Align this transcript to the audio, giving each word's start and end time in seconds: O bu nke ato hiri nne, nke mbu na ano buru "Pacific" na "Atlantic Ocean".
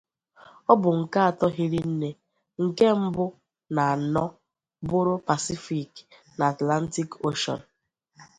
O 0.71 0.73
bu 0.81 0.89
nke 0.99 1.19
ato 1.29 1.47
hiri 1.55 1.81
nne, 1.91 2.09
nke 2.65 2.85
mbu 3.03 3.25
na 3.75 3.83
ano 3.95 4.25
buru 4.87 5.15
"Pacific" 5.27 5.91
na 6.37 6.43
"Atlantic 6.53 7.09
Ocean". 7.27 7.61